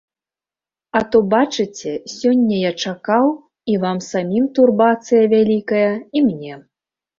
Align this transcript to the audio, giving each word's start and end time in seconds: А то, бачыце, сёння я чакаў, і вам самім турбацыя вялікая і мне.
А 0.99 1.01
то, 1.15 1.19
бачыце, 1.33 1.93
сёння 2.13 2.57
я 2.63 2.71
чакаў, 2.85 3.29
і 3.75 3.77
вам 3.85 4.03
самім 4.09 4.49
турбацыя 4.59 5.23
вялікая 5.37 5.87
і 6.17 6.27
мне. 6.33 6.53